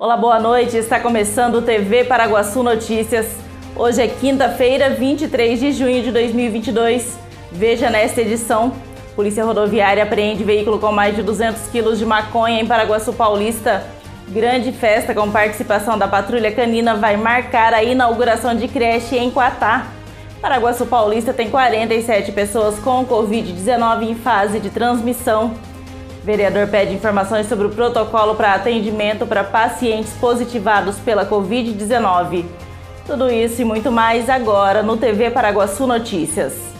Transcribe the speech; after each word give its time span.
Olá, 0.00 0.16
boa 0.16 0.38
noite. 0.38 0.76
Está 0.76 1.00
começando 1.00 1.56
o 1.56 1.62
TV 1.62 2.04
Paraguaçu 2.04 2.62
Notícias. 2.62 3.26
Hoje 3.74 4.00
é 4.00 4.06
quinta-feira, 4.06 4.90
23 4.90 5.58
de 5.58 5.72
junho 5.72 6.00
de 6.04 6.12
2022. 6.12 7.18
Veja 7.50 7.90
nesta 7.90 8.20
edição: 8.20 8.72
Polícia 9.16 9.44
Rodoviária 9.44 10.04
apreende 10.04 10.44
veículo 10.44 10.78
com 10.78 10.92
mais 10.92 11.16
de 11.16 11.22
200 11.24 11.62
quilos 11.72 11.98
de 11.98 12.06
maconha 12.06 12.60
em 12.60 12.66
Paraguaçu 12.66 13.12
Paulista. 13.12 13.84
Grande 14.28 14.70
festa 14.70 15.12
com 15.12 15.32
participação 15.32 15.98
da 15.98 16.06
Patrulha 16.06 16.52
Canina 16.52 16.94
vai 16.94 17.16
marcar 17.16 17.74
a 17.74 17.82
inauguração 17.82 18.54
de 18.54 18.68
creche 18.68 19.18
em 19.18 19.32
Quatá. 19.32 19.88
Paraguaçu 20.40 20.86
Paulista 20.86 21.34
tem 21.34 21.50
47 21.50 22.30
pessoas 22.30 22.78
com 22.78 23.04
Covid-19 23.04 24.02
em 24.04 24.14
fase 24.14 24.60
de 24.60 24.70
transmissão. 24.70 25.56
Vereador 26.28 26.68
pede 26.68 26.92
informações 26.92 27.48
sobre 27.48 27.68
o 27.68 27.70
protocolo 27.70 28.34
para 28.34 28.52
atendimento 28.52 29.26
para 29.26 29.42
pacientes 29.42 30.12
positivados 30.20 30.98
pela 30.98 31.24
Covid-19. 31.24 32.44
Tudo 33.06 33.30
isso 33.30 33.62
e 33.62 33.64
muito 33.64 33.90
mais 33.90 34.28
agora 34.28 34.82
no 34.82 34.98
TV 34.98 35.30
Paraguaçu 35.30 35.86
Notícias. 35.86 36.77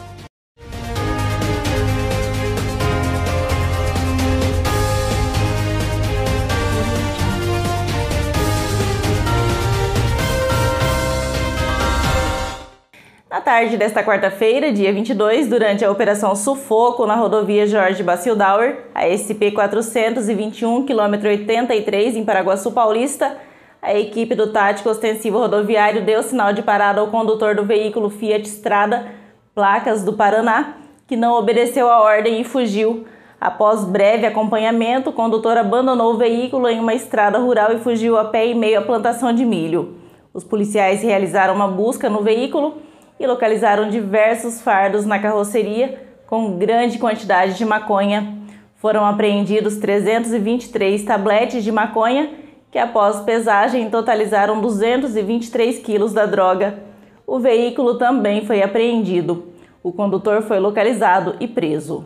Tarde 13.49 13.79
desta 13.79 14.05
quarta-feira, 14.05 14.71
dia 14.71 14.93
22, 14.93 15.47
durante 15.47 15.83
a 15.83 15.91
Operação 15.91 16.37
Sufoco 16.37 17.07
na 17.07 17.15
rodovia 17.15 17.67
Jorge 17.67 18.03
Bacildauer, 18.03 18.77
a 18.95 19.07
SP-421, 19.07 20.85
quilômetro 20.85 21.31
83, 21.31 22.17
em 22.17 22.27
Paraguaçu 22.27 22.71
Paulista, 22.73 23.39
a 23.81 23.95
equipe 23.95 24.35
do 24.35 24.53
Tático 24.53 24.91
Ostensivo 24.91 25.39
Rodoviário 25.39 26.05
deu 26.05 26.23
sinal 26.23 26.53
de 26.53 26.61
parada 26.61 27.01
ao 27.01 27.07
condutor 27.07 27.55
do 27.55 27.65
veículo 27.65 28.11
Fiat 28.11 28.47
Strada, 28.47 29.07
placas 29.55 30.05
do 30.05 30.13
Paraná, 30.13 30.75
que 31.07 31.17
não 31.17 31.33
obedeceu 31.33 31.91
a 31.91 32.03
ordem 32.03 32.43
e 32.43 32.45
fugiu. 32.45 33.07
Após 33.41 33.83
breve 33.83 34.27
acompanhamento, 34.27 35.09
o 35.09 35.15
condutor 35.15 35.57
abandonou 35.57 36.13
o 36.13 36.19
veículo 36.19 36.69
em 36.69 36.79
uma 36.79 36.93
estrada 36.93 37.39
rural 37.39 37.73
e 37.73 37.79
fugiu 37.79 38.19
a 38.19 38.27
pé 38.27 38.49
em 38.49 38.55
meio 38.55 38.79
à 38.79 38.83
plantação 38.83 39.33
de 39.33 39.47
milho. 39.47 39.95
Os 40.35 40.45
policiais 40.45 41.03
realizaram 41.03 41.55
uma 41.55 41.69
busca 41.69 42.11
no 42.11 42.23
veículo 42.23 42.87
e 43.19 43.27
localizaram 43.27 43.89
diversos 43.89 44.61
fardos 44.61 45.05
na 45.05 45.19
carroceria 45.19 46.07
com 46.27 46.59
grande 46.59 46.99
quantidade 46.99 47.57
de 47.57 47.65
maconha. 47.65 48.37
Foram 48.77 49.05
apreendidos 49.05 49.77
323 49.79 51.03
tabletes 51.05 51.65
de 51.65 51.73
maconha 51.73 52.31
que, 52.71 52.79
após 52.79 53.21
pesagem, 53.21 53.91
totalizaram 53.91 54.61
223 54.61 55.79
quilos 55.79 56.13
da 56.13 56.27
droga. 56.27 56.79
O 57.27 57.39
veículo 57.39 57.99
também 57.99 58.47
foi 58.47 58.63
apreendido. 58.63 59.53
O 59.83 59.93
condutor 59.93 60.43
foi 60.43 60.59
localizado 60.59 61.37
e 61.41 61.49
preso. 61.49 62.05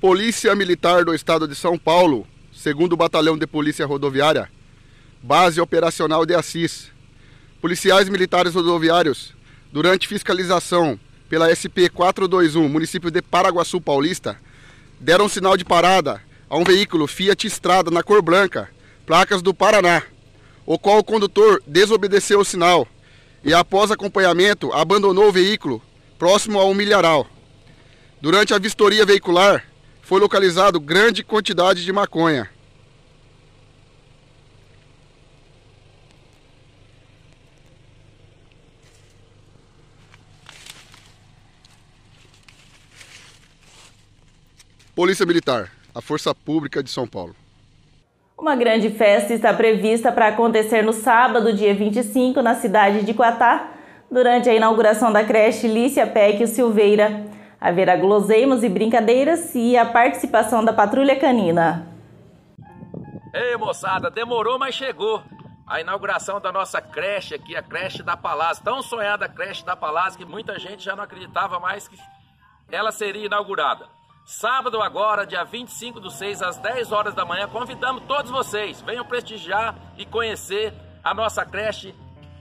Polícia 0.00 0.54
Militar 0.54 1.04
do 1.04 1.14
Estado 1.14 1.48
de 1.48 1.54
São 1.54 1.78
Paulo, 1.78 2.26
segundo 2.52 2.96
Batalhão 2.96 3.36
de 3.36 3.46
Polícia 3.46 3.86
Rodoviária, 3.86 4.48
Base 5.22 5.60
Operacional 5.60 6.26
de 6.26 6.34
Assis, 6.34 6.92
policiais 7.60 8.08
militares 8.08 8.54
rodoviários, 8.54 9.34
durante 9.72 10.08
fiscalização 10.08 10.98
pela 11.28 11.52
SP 11.52 11.88
421, 11.88 12.68
município 12.68 13.10
de 13.10 13.20
Paraguaçu 13.20 13.80
Paulista, 13.80 14.38
deram 15.00 15.28
sinal 15.28 15.56
de 15.56 15.64
parada 15.64 16.22
a 16.48 16.56
um 16.56 16.64
veículo 16.64 17.06
Fiat 17.06 17.46
Estrada 17.46 17.90
na 17.90 18.02
cor 18.02 18.22
branca, 18.22 18.68
placas 19.04 19.42
do 19.42 19.52
Paraná, 19.52 20.02
o 20.64 20.78
qual 20.78 20.98
o 20.98 21.04
condutor 21.04 21.62
desobedeceu 21.66 22.40
o 22.40 22.44
sinal 22.44 22.86
e, 23.44 23.52
após 23.52 23.90
acompanhamento, 23.90 24.72
abandonou 24.72 25.28
o 25.28 25.32
veículo 25.32 25.82
próximo 26.18 26.58
ao 26.58 26.72
milharal. 26.74 27.26
Durante 28.20 28.54
a 28.54 28.58
vistoria 28.58 29.04
veicular, 29.04 29.64
foi 30.02 30.20
localizado 30.20 30.80
grande 30.80 31.22
quantidade 31.22 31.84
de 31.84 31.92
maconha. 31.92 32.48
Polícia 44.96 45.26
Militar, 45.26 45.70
a 45.94 46.00
Força 46.00 46.34
Pública 46.34 46.82
de 46.82 46.88
São 46.88 47.06
Paulo. 47.06 47.36
Uma 48.34 48.56
grande 48.56 48.88
festa 48.88 49.34
está 49.34 49.52
prevista 49.52 50.10
para 50.10 50.28
acontecer 50.28 50.82
no 50.82 50.94
sábado, 50.94 51.52
dia 51.52 51.74
25, 51.74 52.40
na 52.40 52.54
cidade 52.54 53.04
de 53.04 53.12
Quatá, 53.12 53.72
durante 54.10 54.48
a 54.48 54.54
inauguração 54.54 55.12
da 55.12 55.22
creche 55.22 55.68
Lícia 55.68 56.06
Peck 56.06 56.46
Silveira. 56.46 57.26
Haverá 57.60 57.94
guloseimas 57.94 58.64
e 58.64 58.70
brincadeiras 58.70 59.54
e 59.54 59.76
a 59.76 59.84
participação 59.84 60.64
da 60.64 60.72
patrulha 60.72 61.14
canina. 61.20 61.86
Ei, 63.34 63.54
moçada, 63.58 64.10
demorou, 64.10 64.58
mas 64.58 64.74
chegou. 64.74 65.22
A 65.66 65.78
inauguração 65.78 66.40
da 66.40 66.50
nossa 66.50 66.80
creche 66.80 67.34
aqui, 67.34 67.54
a 67.54 67.62
creche 67.62 68.02
da 68.02 68.16
Palácio. 68.16 68.64
Tão 68.64 68.80
sonhada 68.80 69.26
a 69.26 69.28
creche 69.28 69.62
da 69.62 69.76
Palácio 69.76 70.18
que 70.18 70.24
muita 70.24 70.58
gente 70.58 70.82
já 70.82 70.96
não 70.96 71.04
acreditava 71.04 71.60
mais 71.60 71.86
que 71.86 71.98
ela 72.72 72.90
seria 72.90 73.26
inaugurada. 73.26 73.94
Sábado 74.26 74.82
agora, 74.82 75.24
dia 75.24 75.44
25 75.44 76.00
do 76.00 76.10
6, 76.10 76.42
às 76.42 76.56
10 76.56 76.90
horas 76.90 77.14
da 77.14 77.24
manhã, 77.24 77.46
convidamos 77.46 78.02
todos 78.08 78.28
vocês. 78.28 78.80
Venham 78.80 79.04
prestigiar 79.04 79.76
e 79.96 80.04
conhecer 80.04 80.74
a 81.02 81.14
nossa 81.14 81.46
creche 81.46 81.94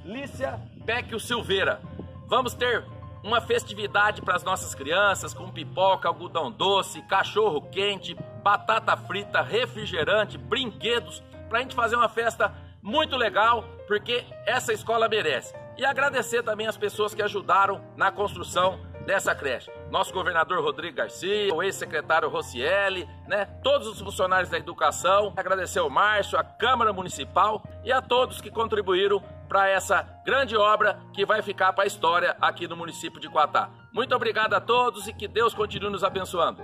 Lícia 0.03 0.59
Becchio 0.83 1.19
Silveira. 1.19 1.79
Vamos 2.25 2.55
ter 2.55 2.83
uma 3.23 3.39
festividade 3.39 4.23
para 4.23 4.35
as 4.35 4.43
nossas 4.43 4.73
crianças 4.73 5.31
com 5.31 5.51
pipoca, 5.51 6.07
algodão 6.07 6.51
doce, 6.51 7.03
cachorro 7.03 7.61
quente, 7.69 8.15
batata 8.41 8.97
frita, 8.97 9.43
refrigerante, 9.43 10.39
brinquedos, 10.39 11.21
para 11.47 11.59
a 11.59 11.61
gente 11.61 11.75
fazer 11.75 11.97
uma 11.97 12.09
festa 12.09 12.51
muito 12.81 13.15
legal, 13.15 13.63
porque 13.87 14.25
essa 14.47 14.73
escola 14.73 15.07
merece. 15.07 15.53
E 15.77 15.85
agradecer 15.85 16.41
também 16.41 16.65
as 16.65 16.77
pessoas 16.77 17.13
que 17.13 17.21
ajudaram 17.21 17.79
na 17.95 18.11
construção 18.11 18.79
dessa 19.05 19.35
creche. 19.35 19.69
Nosso 19.89 20.11
governador 20.13 20.63
Rodrigo 20.63 20.97
Garcia, 20.97 21.53
o 21.53 21.61
ex-secretário 21.61 22.29
Rocieli, 22.29 23.07
né? 23.27 23.45
Todos 23.63 23.87
os 23.87 23.99
funcionários 23.99 24.49
da 24.49 24.57
educação. 24.57 25.33
Agradecer 25.37 25.79
ao 25.79 25.89
Márcio, 25.89 26.37
a 26.37 26.43
Câmara 26.43 26.91
Municipal 26.91 27.63
e 27.83 27.91
a 27.91 28.01
todos 28.01 28.41
que 28.41 28.49
contribuíram 28.49 29.21
para 29.47 29.69
essa 29.69 30.01
grande 30.25 30.57
obra 30.57 30.99
que 31.13 31.25
vai 31.25 31.41
ficar 31.41 31.71
para 31.73 31.83
a 31.83 31.87
história 31.87 32.35
aqui 32.41 32.67
no 32.67 32.75
município 32.75 33.19
de 33.19 33.29
Quatá. 33.29 33.69
Muito 33.93 34.15
obrigado 34.15 34.53
a 34.53 34.59
todos 34.59 35.07
e 35.07 35.13
que 35.13 35.27
Deus 35.27 35.53
continue 35.53 35.91
nos 35.91 36.03
abençoando. 36.03 36.63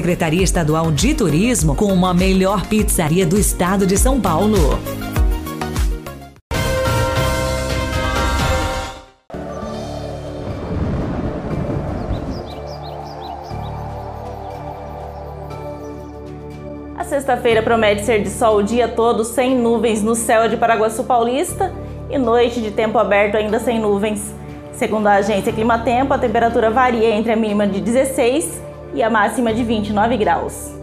Secretaria 0.00 0.42
Estadual 0.42 0.90
de 0.90 1.12
Turismo 1.12 1.76
como 1.76 2.06
a 2.06 2.14
melhor 2.14 2.64
pizzaria 2.64 3.26
do 3.26 3.38
estado 3.38 3.86
de 3.86 3.98
São 3.98 4.18
Paulo. 4.18 4.56
A 16.96 17.04
sexta-feira 17.04 17.62
promete 17.62 18.02
ser 18.06 18.22
de 18.22 18.30
sol 18.30 18.56
o 18.56 18.62
dia 18.62 18.88
todo, 18.88 19.22
sem 19.22 19.54
nuvens 19.54 20.02
no 20.02 20.14
céu 20.14 20.48
de 20.48 20.56
Paraguaçu 20.56 21.04
Paulista 21.04 21.70
e 22.08 22.16
noite 22.16 22.62
de 22.62 22.70
tempo 22.70 22.96
aberto 22.96 23.34
ainda 23.34 23.58
sem 23.58 23.78
nuvens. 23.78 24.34
Segundo 24.72 25.08
a 25.08 25.16
agência 25.16 25.52
Climatempo, 25.52 26.14
a 26.14 26.18
temperatura 26.18 26.70
varia 26.70 27.10
entre 27.10 27.32
a 27.32 27.36
mínima 27.36 27.66
de 27.66 27.82
16 27.82 28.69
e 28.94 29.02
a 29.02 29.10
máxima 29.10 29.52
de 29.52 29.62
29 29.62 30.16
graus. 30.16 30.74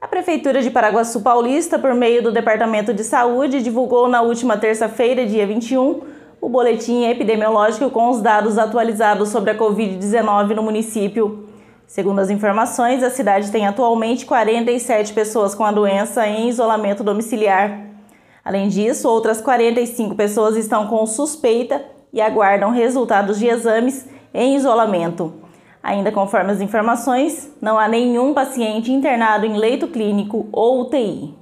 A 0.00 0.08
Prefeitura 0.08 0.62
de 0.62 0.70
Paraguaçu 0.70 1.20
Paulista, 1.20 1.78
por 1.78 1.94
meio 1.94 2.22
do 2.22 2.32
Departamento 2.32 2.92
de 2.92 3.04
Saúde, 3.04 3.62
divulgou 3.62 4.08
na 4.08 4.22
última 4.22 4.56
terça-feira, 4.56 5.24
dia 5.24 5.46
21, 5.46 6.02
o 6.40 6.48
boletim 6.48 7.04
epidemiológico 7.04 7.90
com 7.90 8.10
os 8.10 8.20
dados 8.20 8.58
atualizados 8.58 9.30
sobre 9.30 9.50
a 9.50 9.54
Covid-19 9.56 10.54
no 10.54 10.62
município. 10.62 11.53
Segundo 11.86 12.18
as 12.18 12.30
informações, 12.30 13.02
a 13.02 13.10
cidade 13.10 13.50
tem 13.50 13.66
atualmente 13.66 14.26
47 14.26 15.12
pessoas 15.12 15.54
com 15.54 15.64
a 15.64 15.72
doença 15.72 16.26
em 16.26 16.48
isolamento 16.48 17.04
domiciliar. 17.04 17.78
Além 18.44 18.68
disso, 18.68 19.08
outras 19.08 19.40
45 19.40 20.14
pessoas 20.14 20.56
estão 20.56 20.86
com 20.86 21.06
suspeita 21.06 21.84
e 22.12 22.20
aguardam 22.20 22.70
resultados 22.70 23.38
de 23.38 23.46
exames 23.46 24.06
em 24.32 24.56
isolamento. 24.56 25.32
Ainda 25.82 26.10
conforme 26.10 26.50
as 26.50 26.60
informações, 26.60 27.52
não 27.60 27.78
há 27.78 27.86
nenhum 27.86 28.32
paciente 28.32 28.90
internado 28.90 29.44
em 29.44 29.56
leito 29.56 29.86
clínico 29.86 30.48
ou 30.50 30.80
UTI. 30.80 31.34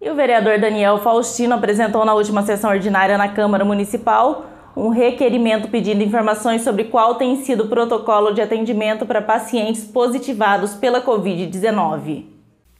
E 0.00 0.10
o 0.10 0.14
vereador 0.14 0.60
Daniel 0.60 0.98
Faustino 0.98 1.54
apresentou 1.54 2.04
na 2.04 2.14
última 2.14 2.42
sessão 2.42 2.70
ordinária 2.70 3.18
na 3.18 3.28
Câmara 3.28 3.64
Municipal 3.64 4.44
um 4.78 4.90
requerimento 4.90 5.68
pedindo 5.68 6.04
informações 6.04 6.62
sobre 6.62 6.84
qual 6.84 7.16
tem 7.16 7.42
sido 7.44 7.64
o 7.64 7.68
protocolo 7.68 8.32
de 8.32 8.40
atendimento 8.40 9.04
para 9.04 9.20
pacientes 9.20 9.82
positivados 9.84 10.74
pela 10.74 11.04
Covid-19. 11.04 12.26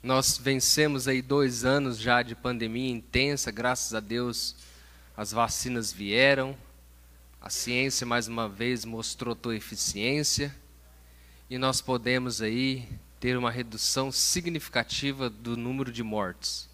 Nós 0.01 0.39
vencemos 0.39 1.09
aí 1.09 1.21
dois 1.21 1.65
anos 1.65 1.99
já 1.99 2.23
de 2.23 2.37
pandemia 2.37 2.93
intensa, 2.93 3.51
graças 3.51 3.95
a 3.95 4.01
Deus 4.01 4.55
as 5.17 5.33
vacinas 5.33 5.93
vieram, 5.93 6.57
a 7.43 7.51
ciência 7.51 8.07
mais 8.07 8.29
uma 8.29 8.49
vez 8.49 8.85
mostrou 8.85 9.37
sua 9.43 9.57
eficiência 9.57 10.55
e 11.51 11.59
nós 11.59 11.81
podemos 11.81 12.41
aí 12.41 12.89
ter 13.19 13.37
uma 13.37 13.51
redução 13.51 14.13
significativa 14.13 15.29
do 15.29 15.57
número 15.57 15.91
de 15.91 16.05
mortes. 16.05 16.69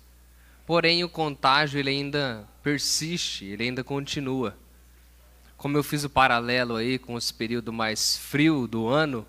Porém, 0.66 1.02
o 1.02 1.08
contágio 1.08 1.80
ele 1.80 1.88
ainda 1.88 2.46
persiste, 2.62 3.46
ele 3.46 3.64
ainda 3.64 3.82
continua. 3.82 4.54
Como 5.64 5.78
eu 5.78 5.82
fiz 5.82 6.04
o 6.04 6.10
paralelo 6.10 6.76
aí 6.76 6.98
com 6.98 7.16
esse 7.16 7.32
período 7.32 7.72
mais 7.72 8.18
frio 8.18 8.66
do 8.66 8.86
ano, 8.86 9.26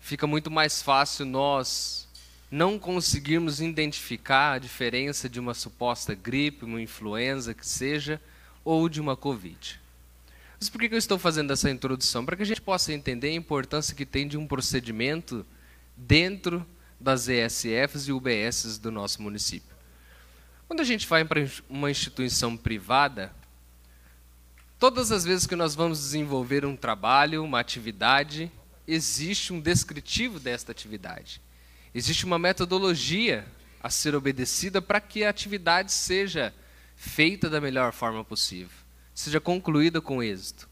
fica 0.00 0.26
muito 0.26 0.50
mais 0.50 0.82
fácil 0.82 1.24
nós 1.24 2.08
não 2.50 2.76
conseguirmos 2.76 3.60
identificar 3.60 4.54
a 4.54 4.58
diferença 4.58 5.28
de 5.28 5.38
uma 5.38 5.54
suposta 5.54 6.12
gripe, 6.12 6.64
uma 6.64 6.82
influenza 6.82 7.54
que 7.54 7.64
seja, 7.64 8.20
ou 8.64 8.88
de 8.88 9.00
uma 9.00 9.16
Covid. 9.16 9.80
Mas 10.58 10.68
por 10.68 10.80
que 10.80 10.92
eu 10.92 10.98
estou 10.98 11.20
fazendo 11.20 11.52
essa 11.52 11.70
introdução? 11.70 12.26
Para 12.26 12.34
que 12.34 12.42
a 12.42 12.46
gente 12.46 12.60
possa 12.60 12.92
entender 12.92 13.28
a 13.28 13.34
importância 13.34 13.94
que 13.94 14.04
tem 14.04 14.26
de 14.26 14.36
um 14.36 14.44
procedimento 14.44 15.46
dentro 15.96 16.66
das 16.98 17.28
ESFs 17.28 18.08
e 18.08 18.12
UBSs 18.12 18.80
do 18.80 18.90
nosso 18.90 19.22
município. 19.22 19.76
Quando 20.66 20.80
a 20.80 20.84
gente 20.84 21.06
vai 21.06 21.24
para 21.24 21.48
uma 21.70 21.92
instituição 21.92 22.56
privada, 22.56 23.32
todas 24.78 25.12
as 25.12 25.24
vezes 25.24 25.46
que 25.46 25.56
nós 25.56 25.74
vamos 25.74 25.98
desenvolver 25.98 26.64
um 26.64 26.76
trabalho, 26.76 27.42
uma 27.44 27.60
atividade, 27.60 28.50
existe 28.86 29.52
um 29.52 29.60
descritivo 29.60 30.38
desta 30.38 30.72
atividade. 30.72 31.40
Existe 31.94 32.24
uma 32.24 32.38
metodologia 32.38 33.46
a 33.82 33.90
ser 33.90 34.14
obedecida 34.14 34.82
para 34.82 35.00
que 35.00 35.24
a 35.24 35.30
atividade 35.30 35.92
seja 35.92 36.52
feita 36.94 37.48
da 37.48 37.60
melhor 37.60 37.92
forma 37.92 38.24
possível, 38.24 38.76
seja 39.14 39.40
concluída 39.40 40.00
com 40.00 40.22
êxito. 40.22 40.68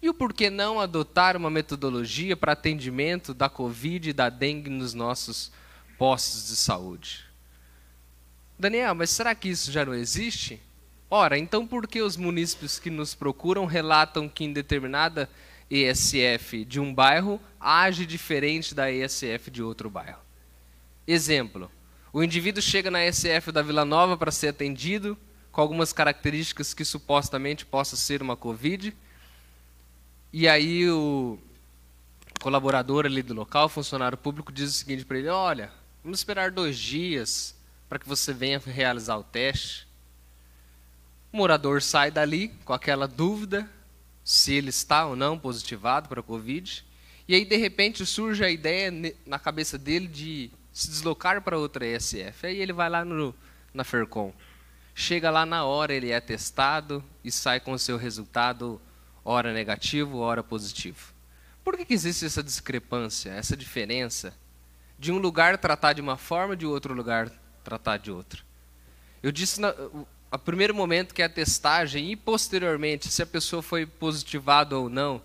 E 0.00 0.08
o 0.08 0.14
porquê 0.14 0.48
não 0.48 0.78
adotar 0.78 1.36
uma 1.36 1.50
metodologia 1.50 2.36
para 2.36 2.52
atendimento 2.52 3.34
da 3.34 3.48
Covid 3.48 4.10
e 4.10 4.12
da 4.12 4.28
dengue 4.28 4.70
nos 4.70 4.94
nossos 4.94 5.50
postos 5.96 6.48
de 6.48 6.56
saúde? 6.56 7.24
Daniel, 8.58 8.94
mas 8.94 9.10
será 9.10 9.34
que 9.34 9.48
isso 9.48 9.72
já 9.72 9.84
não 9.84 9.94
existe? 9.94 10.60
Ora, 11.10 11.38
então 11.38 11.66
por 11.66 11.86
que 11.86 12.02
os 12.02 12.16
munícipes 12.16 12.78
que 12.78 12.90
nos 12.90 13.14
procuram 13.14 13.64
relatam 13.64 14.28
que 14.28 14.44
em 14.44 14.52
determinada 14.52 15.28
ESF 15.70 16.64
de 16.66 16.78
um 16.78 16.92
bairro 16.92 17.40
age 17.58 18.04
diferente 18.04 18.74
da 18.74 18.92
ESF 18.92 19.50
de 19.50 19.62
outro 19.62 19.88
bairro? 19.88 20.20
Exemplo: 21.06 21.70
o 22.12 22.22
indivíduo 22.22 22.62
chega 22.62 22.90
na 22.90 23.06
ESF 23.06 23.50
da 23.50 23.62
Vila 23.62 23.86
Nova 23.86 24.18
para 24.18 24.30
ser 24.30 24.48
atendido, 24.48 25.16
com 25.50 25.62
algumas 25.62 25.94
características 25.94 26.74
que 26.74 26.84
supostamente 26.84 27.64
possa 27.64 27.96
ser 27.96 28.20
uma 28.20 28.36
Covid, 28.36 28.94
e 30.30 30.46
aí 30.46 30.90
o 30.90 31.38
colaborador 32.38 33.06
ali 33.06 33.22
do 33.22 33.32
local, 33.32 33.68
funcionário 33.70 34.18
público, 34.18 34.52
diz 34.52 34.68
o 34.68 34.74
seguinte 34.74 35.06
para 35.06 35.18
ele: 35.18 35.28
olha, 35.28 35.72
vamos 36.04 36.20
esperar 36.20 36.50
dois 36.50 36.78
dias 36.78 37.56
para 37.88 37.98
que 37.98 38.06
você 38.06 38.34
venha 38.34 38.58
realizar 38.58 39.16
o 39.16 39.24
teste. 39.24 39.87
O 41.32 41.36
morador 41.36 41.82
sai 41.82 42.10
dali 42.10 42.48
com 42.64 42.72
aquela 42.72 43.06
dúvida 43.06 43.68
se 44.24 44.52
ele 44.52 44.70
está 44.70 45.06
ou 45.06 45.16
não 45.16 45.38
positivado 45.38 46.08
para 46.08 46.20
a 46.20 46.22
Covid. 46.22 46.84
E 47.26 47.34
aí, 47.34 47.44
de 47.44 47.56
repente, 47.56 48.04
surge 48.06 48.44
a 48.44 48.50
ideia 48.50 48.90
na 49.26 49.38
cabeça 49.38 49.76
dele 49.76 50.06
de 50.06 50.50
se 50.72 50.88
deslocar 50.88 51.42
para 51.42 51.58
outra 51.58 51.86
ESF. 51.86 52.46
Aí 52.46 52.56
ele 52.58 52.72
vai 52.72 52.88
lá 52.88 53.04
no, 53.04 53.34
na 53.72 53.84
Fercom. 53.84 54.32
Chega 54.94 55.30
lá 55.30 55.44
na 55.44 55.64
hora, 55.64 55.92
ele 55.92 56.10
é 56.10 56.20
testado 56.20 57.04
e 57.22 57.30
sai 57.30 57.60
com 57.60 57.72
o 57.72 57.78
seu 57.78 57.96
resultado, 57.96 58.80
hora 59.24 59.52
negativo, 59.52 60.18
hora 60.18 60.42
positivo. 60.42 61.12
Por 61.62 61.76
que, 61.76 61.84
que 61.84 61.94
existe 61.94 62.24
essa 62.24 62.42
discrepância, 62.42 63.30
essa 63.30 63.56
diferença 63.56 64.34
de 64.98 65.12
um 65.12 65.18
lugar 65.18 65.56
tratar 65.58 65.92
de 65.92 66.00
uma 66.00 66.16
forma, 66.16 66.56
de 66.56 66.66
outro 66.66 66.92
lugar 66.92 67.30
tratar 67.62 67.98
de 67.98 68.10
outra. 68.10 68.40
Eu 69.22 69.30
disse 69.30 69.60
na, 69.60 69.74
a 70.30 70.38
primeiro 70.38 70.74
momento 70.74 71.14
que 71.14 71.22
é 71.22 71.24
a 71.24 71.28
testagem 71.28 72.10
e 72.10 72.16
posteriormente 72.16 73.08
se 73.08 73.22
a 73.22 73.26
pessoa 73.26 73.62
foi 73.62 73.86
positivada 73.86 74.76
ou 74.76 74.88
não, 74.88 75.22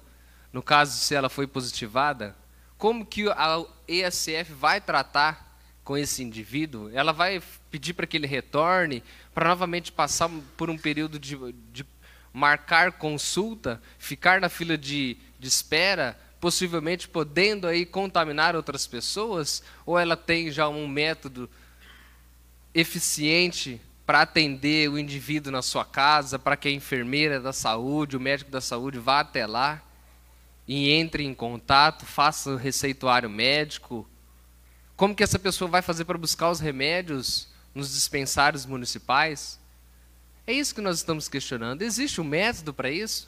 no 0.51 0.61
caso 0.61 0.97
se 0.97 1.13
ela 1.13 1.29
foi 1.29 1.45
positivada, 1.45 2.35
como 2.77 3.05
que 3.05 3.27
a 3.29 3.63
ESF 3.87 4.53
vai 4.53 4.79
tratar 4.79 5.57
com 5.83 5.97
esse 5.97 6.23
indivíduo? 6.23 6.89
Ela 6.93 7.11
vai 7.11 7.41
pedir 7.69 7.93
para 7.93 8.07
que 8.07 8.15
ele 8.15 8.27
retorne, 8.27 9.03
para 9.33 9.49
novamente 9.49 9.91
passar 9.91 10.29
por 10.55 10.69
um 10.69 10.77
período 10.77 11.19
de, 11.19 11.37
de 11.71 11.85
marcar 12.31 12.93
consulta, 12.93 13.81
ficar 13.97 14.39
na 14.39 14.47
fila 14.49 14.77
de, 14.77 15.17
de 15.37 15.47
espera, 15.47 16.17
possivelmente 16.39 17.07
podendo 17.07 17.67
aí 17.67 17.85
contaminar 17.85 18.55
outras 18.55 18.87
pessoas? 18.87 19.63
Ou 19.85 19.99
ela 19.99 20.15
tem 20.15 20.51
já 20.51 20.67
um 20.67 20.87
método 20.87 21.49
eficiente 22.73 23.79
para 24.05 24.21
atender 24.21 24.89
o 24.89 24.99
indivíduo 24.99 25.51
na 25.51 25.61
sua 25.61 25.85
casa, 25.85 26.37
para 26.37 26.57
que 26.57 26.67
a 26.67 26.71
enfermeira 26.71 27.39
da 27.39 27.53
saúde, 27.53 28.17
o 28.17 28.19
médico 28.19 28.51
da 28.51 28.61
saúde 28.61 28.99
vá 28.99 29.21
até 29.21 29.47
lá 29.47 29.81
e 30.67 30.91
entre 30.91 31.23
em 31.23 31.33
contato, 31.33 32.05
faça 32.05 32.51
o 32.51 32.55
receituário 32.55 33.29
médico? 33.29 34.07
Como 34.95 35.15
que 35.15 35.23
essa 35.23 35.39
pessoa 35.39 35.69
vai 35.69 35.81
fazer 35.81 36.05
para 36.05 36.17
buscar 36.17 36.49
os 36.49 36.59
remédios 36.59 37.47
nos 37.73 37.93
dispensários 37.93 38.65
municipais? 38.65 39.59
É 40.45 40.53
isso 40.53 40.75
que 40.75 40.81
nós 40.81 40.97
estamos 40.97 41.27
questionando. 41.27 41.81
Existe 41.81 42.21
um 42.21 42.23
método 42.23 42.73
para 42.73 42.89
isso? 42.89 43.27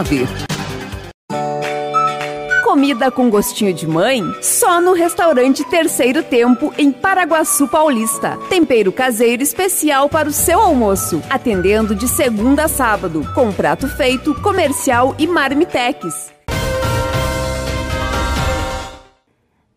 Comida 2.63 3.11
com 3.11 3.29
gostinho 3.29 3.71
de 3.71 3.85
mãe? 3.85 4.23
Só 4.41 4.81
no 4.81 4.93
restaurante 4.93 5.63
Terceiro 5.69 6.23
Tempo, 6.23 6.73
em 6.75 6.91
Paraguaçu 6.91 7.67
Paulista. 7.67 8.37
Tempero 8.49 8.91
caseiro 8.91 9.43
especial 9.43 10.09
para 10.09 10.27
o 10.27 10.31
seu 10.31 10.59
almoço. 10.59 11.21
Atendendo 11.29 11.93
de 11.93 12.07
segunda 12.07 12.63
a 12.63 12.67
sábado, 12.67 13.21
com 13.35 13.51
prato 13.51 13.87
feito, 13.87 14.33
comercial 14.41 15.13
e 15.19 15.27
marmitex. 15.27 16.33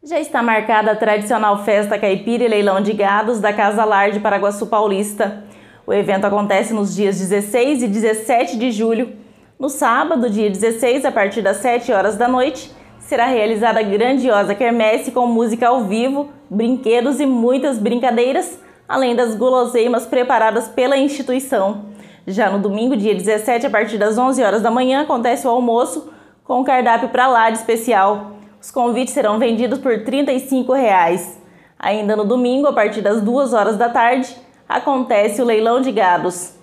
Já 0.02 0.19
está 0.19 0.43
marcada 0.43 0.93
a 0.93 0.97
tradicional 0.97 1.64
festa 1.64 1.99
caipira 1.99 2.45
e 2.45 2.49
leilão 2.49 2.81
de 2.81 2.95
gados 2.95 3.40
da 3.40 3.52
Casa 3.52 3.85
Lar 3.85 4.12
de 4.12 4.21
Paraguaçu 4.21 4.69
Paulista. 4.69 5.45
O 5.87 5.93
evento 5.93 6.25
acontece 6.25 6.73
nos 6.73 6.95
dias 6.95 7.19
16 7.19 7.83
e 7.83 7.88
17 7.88 8.57
de 8.57 8.71
julho 8.71 9.24
no 9.59 9.69
sábado, 9.69 10.29
dia 10.29 10.51
16, 10.51 11.05
a 11.05 11.13
partir 11.13 11.41
das 11.41 11.59
7 11.59 11.93
horas 11.93 12.17
da 12.17 12.27
noite, 12.27 12.73
será 12.99 13.27
realizada 13.27 13.81
a 13.81 13.83
grandiosa 13.83 14.55
quermesse 14.55 15.13
com 15.13 15.27
música 15.27 15.69
ao 15.69 15.85
vivo, 15.85 16.29
brinquedos 16.51 17.21
e 17.21 17.27
muitas 17.27 17.79
brincadeiras, 17.79 18.59
além 18.89 19.15
das 19.15 19.37
guloseimas 19.37 20.07
preparadas 20.07 20.67
pela 20.67 20.97
instituição. 20.97 21.87
Já 22.27 22.51
no 22.51 22.59
domingo, 22.59 22.97
dia 22.97 23.15
17, 23.15 23.67
a 23.67 23.71
partir 23.71 23.97
das 23.97 24.19
11 24.19 24.43
horas 24.43 24.63
da 24.63 24.71
manhã, 24.71 25.03
acontece 25.03 25.47
o 25.47 25.51
almoço 25.51 26.11
com 26.43 26.65
cardápio 26.65 27.11
para 27.11 27.29
lá 27.29 27.49
de 27.49 27.59
especial. 27.59 28.33
Os 28.61 28.71
convites 28.71 29.15
serão 29.15 29.39
vendidos 29.39 29.79
por 29.79 30.03
35 30.03 30.73
reais. 30.73 31.41
Ainda 31.79 32.17
no 32.17 32.25
domingo, 32.25 32.67
a 32.67 32.73
partir 32.73 33.03
das 33.03 33.21
2 33.21 33.53
horas 33.53 33.77
da 33.77 33.89
tarde, 33.89 34.35
acontece 34.69 35.41
o 35.41 35.45
leilão 35.45 35.81
de 35.81 35.93
gados. 35.93 36.54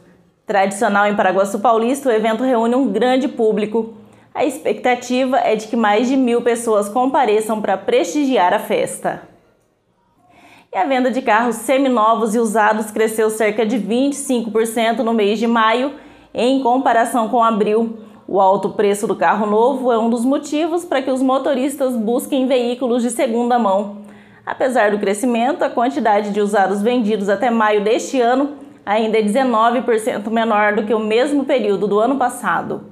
Tradicional 0.51 1.07
em 1.07 1.15
Paraguaçu 1.15 1.59
Paulista, 1.59 2.09
o 2.09 2.11
evento 2.11 2.43
reúne 2.43 2.75
um 2.75 2.91
grande 2.91 3.25
público. 3.29 3.93
A 4.35 4.43
expectativa 4.43 5.37
é 5.37 5.55
de 5.55 5.65
que 5.67 5.77
mais 5.77 6.09
de 6.09 6.17
mil 6.17 6.41
pessoas 6.41 6.89
compareçam 6.89 7.61
para 7.61 7.77
prestigiar 7.77 8.53
a 8.53 8.59
festa. 8.59 9.21
E 10.69 10.75
a 10.77 10.83
venda 10.83 11.09
de 11.09 11.21
carros 11.21 11.55
seminovos 11.55 12.35
e 12.35 12.37
usados 12.37 12.91
cresceu 12.91 13.29
cerca 13.29 13.65
de 13.65 13.77
25% 13.79 14.97
no 14.97 15.13
mês 15.13 15.39
de 15.39 15.47
maio, 15.47 15.93
em 16.33 16.61
comparação 16.61 17.29
com 17.29 17.41
abril. 17.41 17.99
O 18.27 18.41
alto 18.41 18.71
preço 18.71 19.07
do 19.07 19.15
carro 19.15 19.45
novo 19.45 19.89
é 19.89 19.97
um 19.97 20.09
dos 20.09 20.25
motivos 20.25 20.83
para 20.83 21.01
que 21.01 21.11
os 21.11 21.21
motoristas 21.21 21.95
busquem 21.95 22.45
veículos 22.45 23.01
de 23.01 23.09
segunda 23.09 23.57
mão. 23.57 24.01
Apesar 24.45 24.91
do 24.91 24.99
crescimento, 24.99 25.63
a 25.63 25.69
quantidade 25.69 26.31
de 26.31 26.41
usados 26.41 26.81
vendidos 26.81 27.29
até 27.29 27.49
maio 27.49 27.81
deste 27.85 28.19
ano 28.19 28.59
ainda 28.85 29.17
é 29.17 29.21
19% 29.21 30.29
menor 30.29 30.75
do 30.75 30.85
que 30.85 30.93
o 30.93 30.99
mesmo 30.99 31.45
período 31.45 31.87
do 31.87 31.99
ano 31.99 32.17
passado. 32.17 32.91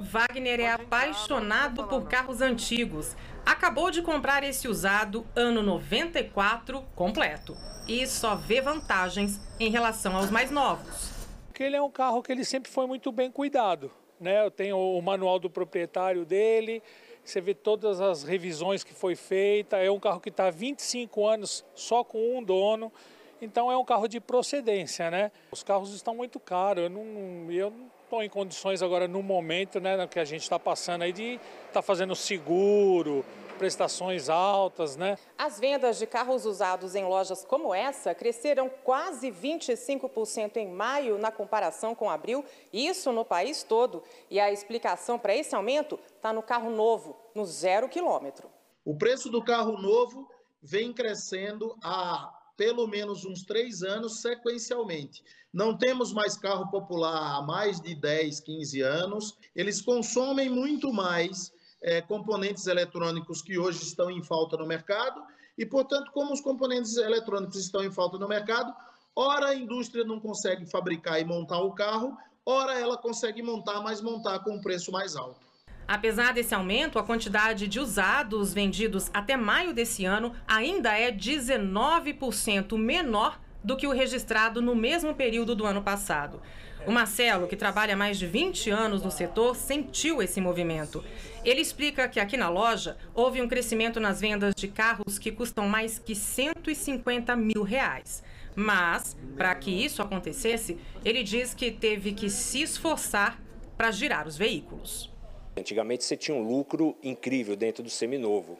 Wagner 0.00 0.60
é 0.60 0.72
apaixonado 0.72 1.84
por 1.84 2.06
carros 2.06 2.40
antigos. 2.40 3.16
Acabou 3.44 3.90
de 3.90 4.02
comprar 4.02 4.44
esse 4.44 4.68
usado 4.68 5.26
ano 5.34 5.62
94 5.62 6.82
completo 6.94 7.56
e 7.88 8.06
só 8.06 8.34
vê 8.34 8.60
vantagens 8.60 9.40
em 9.58 9.70
relação 9.70 10.16
aos 10.16 10.30
mais 10.30 10.50
novos. 10.50 11.12
Porque 11.46 11.62
ele 11.62 11.76
é 11.76 11.82
um 11.82 11.90
carro 11.90 12.22
que 12.22 12.32
ele 12.32 12.44
sempre 12.44 12.70
foi 12.70 12.86
muito 12.86 13.12
bem 13.12 13.30
cuidado, 13.30 13.90
né? 14.20 14.44
Eu 14.44 14.50
tenho 14.50 14.76
o 14.76 15.00
manual 15.02 15.38
do 15.38 15.50
proprietário 15.50 16.24
dele, 16.24 16.82
você 17.24 17.40
vê 17.40 17.54
todas 17.54 18.00
as 18.00 18.22
revisões 18.22 18.84
que 18.84 18.92
foi 18.92 19.16
feita, 19.16 19.78
é 19.78 19.90
um 19.90 19.98
carro 19.98 20.20
que 20.20 20.28
está 20.28 20.50
25 20.50 21.26
anos 21.26 21.64
só 21.74 22.04
com 22.04 22.38
um 22.38 22.42
dono. 22.42 22.92
Então 23.40 23.70
é 23.70 23.76
um 23.76 23.84
carro 23.84 24.08
de 24.08 24.20
procedência, 24.20 25.10
né? 25.10 25.30
Os 25.50 25.62
carros 25.62 25.94
estão 25.94 26.14
muito 26.14 26.38
caros. 26.40 26.84
Eu 26.84 26.90
não, 26.90 27.50
eu 27.50 27.70
não 27.70 27.90
estou 28.04 28.22
em 28.22 28.28
condições 28.28 28.82
agora 28.82 29.08
no 29.08 29.22
momento, 29.22 29.80
né, 29.80 30.06
que 30.06 30.20
a 30.20 30.24
gente 30.24 30.42
está 30.42 30.58
passando 30.58 31.02
aí 31.02 31.12
de 31.12 31.34
estar 31.34 31.72
tá 31.72 31.82
fazendo 31.82 32.14
seguro, 32.14 33.24
prestações 33.58 34.28
altas, 34.28 34.96
né? 34.96 35.16
As 35.38 35.58
vendas 35.58 35.98
de 35.98 36.06
carros 36.06 36.44
usados 36.44 36.94
em 36.94 37.04
lojas 37.04 37.44
como 37.44 37.74
essa 37.74 38.14
cresceram 38.14 38.68
quase 38.68 39.30
25% 39.30 40.56
em 40.56 40.68
maio 40.68 41.18
na 41.18 41.30
comparação 41.32 41.94
com 41.94 42.10
abril, 42.10 42.44
isso 42.72 43.10
no 43.12 43.24
país 43.24 43.62
todo. 43.62 44.02
E 44.30 44.38
a 44.38 44.52
explicação 44.52 45.18
para 45.18 45.34
esse 45.34 45.54
aumento 45.54 45.98
está 46.16 46.32
no 46.32 46.42
carro 46.42 46.70
novo, 46.70 47.16
no 47.34 47.44
zero 47.44 47.88
quilômetro. 47.88 48.48
O 48.84 48.96
preço 48.96 49.30
do 49.30 49.42
carro 49.42 49.78
novo 49.78 50.28
vem 50.62 50.92
crescendo 50.92 51.76
a 51.82 52.32
pelo 52.56 52.86
menos 52.86 53.24
uns 53.24 53.42
três 53.42 53.82
anos 53.82 54.20
sequencialmente. 54.20 55.22
Não 55.52 55.76
temos 55.76 56.12
mais 56.12 56.36
carro 56.36 56.70
popular 56.70 57.36
há 57.36 57.42
mais 57.42 57.80
de 57.80 57.94
10, 57.94 58.40
15 58.40 58.80
anos. 58.80 59.38
Eles 59.54 59.80
consomem 59.80 60.48
muito 60.48 60.92
mais 60.92 61.52
é, 61.82 62.00
componentes 62.00 62.66
eletrônicos 62.66 63.42
que 63.42 63.58
hoje 63.58 63.82
estão 63.82 64.10
em 64.10 64.22
falta 64.22 64.56
no 64.56 64.66
mercado. 64.66 65.22
E, 65.56 65.64
portanto, 65.64 66.10
como 66.12 66.32
os 66.32 66.40
componentes 66.40 66.96
eletrônicos 66.96 67.56
estão 67.56 67.84
em 67.84 67.92
falta 67.92 68.18
no 68.18 68.26
mercado, 68.26 68.74
ora 69.14 69.48
a 69.48 69.54
indústria 69.54 70.04
não 70.04 70.18
consegue 70.18 70.66
fabricar 70.66 71.20
e 71.20 71.24
montar 71.24 71.60
o 71.60 71.72
carro, 71.72 72.16
ora 72.44 72.78
ela 72.78 72.96
consegue 72.96 73.42
montar, 73.42 73.80
mas 73.80 74.00
montar 74.00 74.40
com 74.40 74.56
um 74.56 74.60
preço 74.60 74.90
mais 74.90 75.14
alto. 75.14 75.53
Apesar 75.86 76.32
desse 76.32 76.54
aumento, 76.54 76.98
a 76.98 77.02
quantidade 77.02 77.68
de 77.68 77.78
usados 77.78 78.54
vendidos 78.54 79.10
até 79.12 79.36
maio 79.36 79.74
desse 79.74 80.04
ano 80.04 80.32
ainda 80.48 80.96
é 80.96 81.12
19% 81.12 82.78
menor 82.78 83.38
do 83.62 83.76
que 83.76 83.86
o 83.86 83.92
registrado 83.92 84.60
no 84.60 84.74
mesmo 84.74 85.14
período 85.14 85.54
do 85.54 85.66
ano 85.66 85.82
passado. 85.82 86.40
O 86.86 86.92
Marcelo, 86.92 87.46
que 87.46 87.56
trabalha 87.56 87.96
mais 87.96 88.18
de 88.18 88.26
20 88.26 88.68
anos 88.70 89.02
no 89.02 89.10
setor, 89.10 89.56
sentiu 89.56 90.22
esse 90.22 90.38
movimento. 90.38 91.02
Ele 91.42 91.62
explica 91.62 92.06
que 92.06 92.20
aqui 92.20 92.36
na 92.36 92.50
loja 92.50 92.98
houve 93.14 93.40
um 93.40 93.48
crescimento 93.48 93.98
nas 93.98 94.20
vendas 94.20 94.54
de 94.54 94.68
carros 94.68 95.18
que 95.18 95.32
custam 95.32 95.66
mais 95.66 95.98
que 95.98 96.14
150 96.14 97.34
mil 97.36 97.62
reais. 97.62 98.22
Mas, 98.54 99.16
para 99.36 99.54
que 99.54 99.70
isso 99.70 100.02
acontecesse, 100.02 100.78
ele 101.02 101.22
diz 101.22 101.54
que 101.54 101.70
teve 101.70 102.12
que 102.12 102.28
se 102.28 102.60
esforçar 102.60 103.40
para 103.76 103.90
girar 103.90 104.28
os 104.28 104.36
veículos. 104.36 105.13
Antigamente 105.56 106.04
você 106.04 106.16
tinha 106.16 106.36
um 106.36 106.42
lucro 106.42 106.96
incrível 107.02 107.54
dentro 107.54 107.82
do 107.82 107.90
seminovo, 107.90 108.58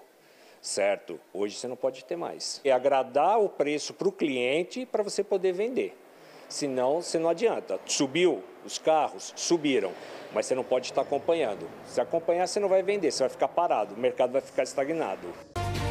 certo? 0.63 1.19
Hoje 1.33 1.57
você 1.57 1.67
não 1.67 1.77
pode 1.77 2.05
ter 2.05 2.17
mais. 2.17 2.61
É 2.65 2.71
agradar 2.71 3.41
o 3.41 3.49
preço 3.49 3.93
para 3.93 4.09
o 4.09 4.13
cliente 4.13 4.87
para 4.87 5.03
você 5.03 5.25
poder 5.25 5.53
vender. 5.53 5.99
Senão, 6.49 7.03
você 7.03 7.19
não 7.19 7.29
adianta. 7.29 7.81
Subiu 7.85 8.43
os 8.65 8.79
carros, 8.79 9.33
subiram, 9.35 9.91
mas 10.33 10.47
você 10.47 10.55
não 10.55 10.63
pode 10.63 10.87
estar 10.87 11.03
acompanhando. 11.03 11.67
Se 11.87 12.01
acompanhar, 12.01 12.47
você 12.47 12.61
não 12.61 12.69
vai 12.69 12.83
vender, 12.83 13.11
você 13.11 13.25
vai 13.25 13.31
ficar 13.31 13.49
parado, 13.49 13.95
o 13.95 13.99
mercado 13.99 14.33
vai 14.33 14.41
ficar 14.41 14.63
estagnado. 14.63 15.27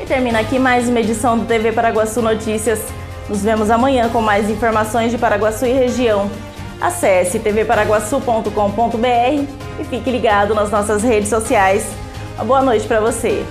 E 0.01 0.05
termina 0.05 0.39
aqui 0.39 0.57
mais 0.57 0.88
uma 0.88 1.01
edição 1.01 1.38
do 1.38 1.45
TV 1.45 1.74
Paraguaçu 1.74 2.22
Notícias. 2.22 2.79
Nos 3.27 3.43
vemos 3.43 3.69
amanhã 3.69 4.10
com 4.10 4.22
mais 4.22 4.50
informações 4.50 5.12
de 5.12 5.17
Paraguaçu 5.17 5.65
e 5.65 5.74
região. 5.74 6.29
Acesse 6.81 7.39
tvparaguaçu.com.br 7.39 9.62
e 9.79 9.83
fique 9.83 10.09
ligado 10.09 10.53
nas 10.53 10.69
nossas 10.69 11.03
redes 11.03 11.29
sociais. 11.29 11.85
Uma 12.35 12.45
boa 12.45 12.61
noite 12.61 12.87
para 12.87 12.99
você. 12.99 13.45